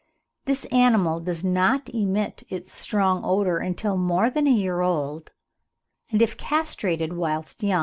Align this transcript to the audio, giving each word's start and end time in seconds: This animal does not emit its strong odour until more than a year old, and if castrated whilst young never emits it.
This 0.45 0.65
animal 0.71 1.19
does 1.19 1.43
not 1.43 1.87
emit 1.93 2.41
its 2.49 2.73
strong 2.73 3.21
odour 3.23 3.59
until 3.59 3.97
more 3.97 4.31
than 4.31 4.47
a 4.47 4.51
year 4.51 4.79
old, 4.81 5.29
and 6.09 6.23
if 6.23 6.35
castrated 6.37 7.13
whilst 7.13 7.61
young 7.61 7.69
never 7.69 7.75
emits 7.75 7.79
it. 7.79 7.79